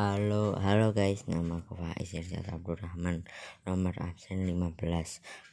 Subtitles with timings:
[0.00, 3.28] Halo, halo guys, nama aku Faiz Irsad Abdurrahman.
[3.68, 4.80] Nomor absen 15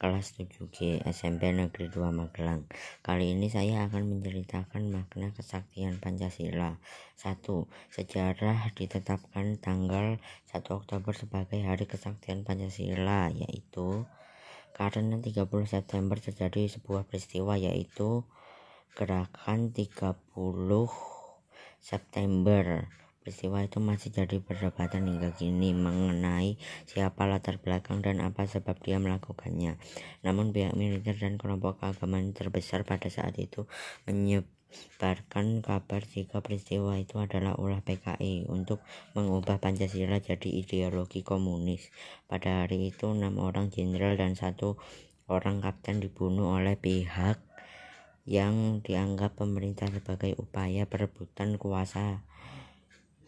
[0.00, 2.64] Kelas 7G SMP Negeri 2 Magelang.
[3.04, 6.80] Kali ini saya akan menceritakan makna kesaktian Pancasila.
[7.20, 7.44] 1.
[7.92, 14.08] Sejarah ditetapkan tanggal 1 Oktober sebagai hari kesaktian Pancasila Yaitu
[14.72, 18.24] karena 30 September terjadi sebuah peristiwa yaitu
[18.96, 20.24] Gerakan 30
[21.84, 22.88] September
[23.28, 26.56] Peristiwa itu masih jadi perdebatan hingga kini mengenai
[26.88, 29.76] siapa latar belakang dan apa sebab dia melakukannya.
[30.24, 33.68] Namun pihak militer dan kelompok keagamaan terbesar pada saat itu
[34.08, 38.80] menyebarkan kabar jika peristiwa itu adalah ulah PKI untuk
[39.12, 41.92] mengubah Pancasila jadi ideologi komunis.
[42.32, 44.80] Pada hari itu enam orang jenderal dan satu
[45.28, 47.36] orang kapten dibunuh oleh pihak
[48.24, 52.24] yang dianggap pemerintah sebagai upaya perebutan kuasa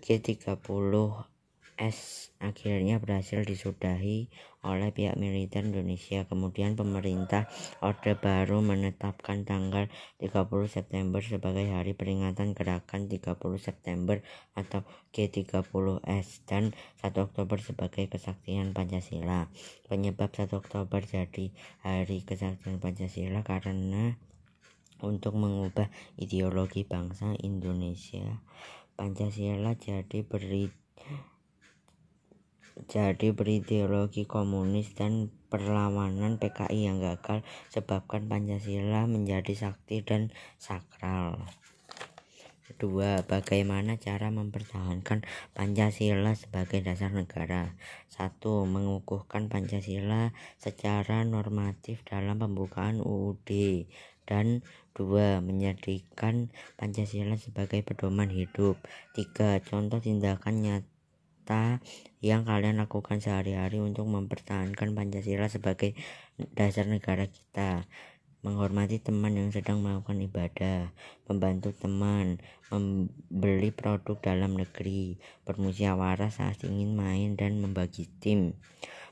[0.00, 2.00] G30S
[2.40, 6.24] akhirnya berhasil disudahi oleh pihak militer Indonesia.
[6.28, 7.48] Kemudian pemerintah
[7.80, 9.88] Orde Baru menetapkan tanggal
[10.20, 14.20] 30 September sebagai hari peringatan gerakan 30 September
[14.56, 19.48] atau G30S dan 1 Oktober sebagai kesaktian Pancasila.
[19.88, 21.52] Penyebab 1 Oktober jadi
[21.84, 24.16] hari kesaktian Pancasila karena
[25.00, 25.88] untuk mengubah
[26.20, 28.36] ideologi bangsa Indonesia
[29.00, 30.68] Pancasila jadi beri
[32.84, 37.40] jadi berideologi komunis dan perlawanan PKI yang gagal
[37.72, 41.48] sebabkan Pancasila menjadi sakti dan sakral.
[42.68, 45.24] Kedua, bagaimana cara mempertahankan
[45.56, 47.72] Pancasila sebagai dasar negara?
[48.12, 53.48] Satu, mengukuhkan Pancasila secara normatif dalam pembukaan UUD
[54.30, 54.62] dan
[54.94, 58.78] dua menjadikan Pancasila sebagai pedoman hidup.
[59.18, 61.82] Tiga contoh tindakan nyata
[62.22, 65.98] yang kalian lakukan sehari-hari untuk mempertahankan Pancasila sebagai
[66.54, 67.90] dasar negara kita.
[68.40, 70.96] Menghormati teman yang sedang melakukan ibadah,
[71.28, 72.40] membantu teman,
[72.72, 78.56] membeli produk dalam negeri, bermusyawarah saat ingin main dan membagi tim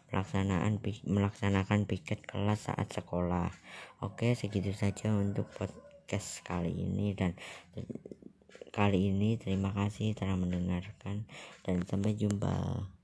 [0.09, 3.53] pelaksanaan melaksanakan piket kelas saat sekolah.
[4.01, 7.37] Oke, segitu saja untuk podcast kali ini dan
[8.73, 11.29] kali ini terima kasih telah mendengarkan
[11.65, 12.98] dan sampai jumpa.